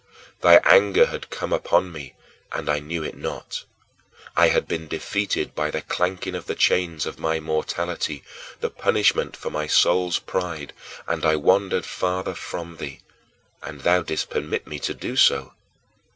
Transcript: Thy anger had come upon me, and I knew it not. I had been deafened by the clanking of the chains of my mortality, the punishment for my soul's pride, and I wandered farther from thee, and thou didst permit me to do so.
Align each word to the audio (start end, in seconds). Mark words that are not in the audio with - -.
Thy 0.39 0.55
anger 0.63 1.05
had 1.05 1.29
come 1.29 1.53
upon 1.53 1.91
me, 1.91 2.15
and 2.51 2.71
I 2.71 2.79
knew 2.79 3.03
it 3.03 3.15
not. 3.15 3.65
I 4.35 4.47
had 4.47 4.67
been 4.67 4.87
deafened 4.87 5.53
by 5.53 5.69
the 5.69 5.83
clanking 5.83 6.33
of 6.33 6.47
the 6.47 6.55
chains 6.55 7.05
of 7.05 7.19
my 7.19 7.39
mortality, 7.39 8.23
the 8.61 8.71
punishment 8.71 9.37
for 9.37 9.51
my 9.51 9.67
soul's 9.67 10.17
pride, 10.17 10.73
and 11.07 11.23
I 11.23 11.35
wandered 11.35 11.85
farther 11.85 12.33
from 12.33 12.77
thee, 12.77 13.01
and 13.61 13.81
thou 13.81 14.01
didst 14.01 14.31
permit 14.31 14.65
me 14.65 14.79
to 14.79 14.95
do 14.95 15.15
so. 15.15 15.53